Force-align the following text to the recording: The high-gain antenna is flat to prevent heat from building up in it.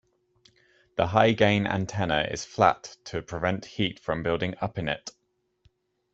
The 0.95 1.05
high-gain 1.05 1.67
antenna 1.67 2.21
is 2.23 2.43
flat 2.43 2.97
to 3.03 3.21
prevent 3.21 3.65
heat 3.65 3.99
from 3.99 4.23
building 4.23 4.55
up 4.59 4.79
in 4.79 4.89
it. 4.89 5.11